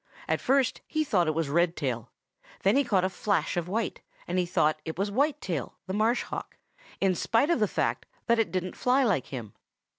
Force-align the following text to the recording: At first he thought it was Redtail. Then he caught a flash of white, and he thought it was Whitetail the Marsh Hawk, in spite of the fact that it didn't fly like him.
At 0.27 0.41
first 0.41 0.81
he 0.87 1.03
thought 1.03 1.27
it 1.27 1.35
was 1.35 1.47
Redtail. 1.47 2.09
Then 2.63 2.75
he 2.75 2.83
caught 2.83 3.03
a 3.03 3.09
flash 3.09 3.55
of 3.55 3.67
white, 3.67 4.01
and 4.27 4.39
he 4.39 4.47
thought 4.47 4.81
it 4.83 4.97
was 4.97 5.11
Whitetail 5.11 5.75
the 5.85 5.93
Marsh 5.93 6.23
Hawk, 6.23 6.57
in 6.99 7.13
spite 7.13 7.51
of 7.51 7.59
the 7.59 7.67
fact 7.67 8.07
that 8.25 8.39
it 8.39 8.51
didn't 8.51 8.75
fly 8.75 9.03
like 9.03 9.27
him. 9.27 9.53